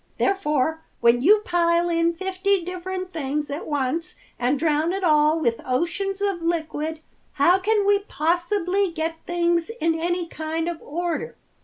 Therefore 0.17 0.83
when 0.99 1.21
you 1.21 1.43
pile 1.45 1.87
in 1.87 2.15
fifty 2.15 2.65
different 2.65 3.13
things 3.13 3.51
at 3.51 3.67
once 3.67 4.15
and 4.39 4.57
drown 4.57 4.93
it 4.93 5.03
all 5.03 5.39
with 5.39 5.61
oceans 5.63 6.21
of 6.23 6.41
liquid, 6.41 7.01
how 7.33 7.59
can 7.59 7.85
we 7.85 7.99
possibly 7.99 8.89
get 8.89 9.17
things 9.27 9.69
in 9.69 9.93
any 9.93 10.25
kind 10.25 10.67
of 10.67 10.81
order? 10.81 11.37